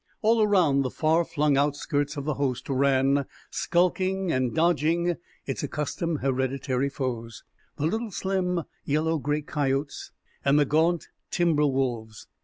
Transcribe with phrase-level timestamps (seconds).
[0.23, 6.21] All around the far flung outskirts of the host ran, skulking and dodging, its accustomed,
[6.21, 7.43] hereditary foes
[7.77, 10.09] the little slim, yellow gray coyotes
[10.43, 12.25] and the gaunt timber wolves.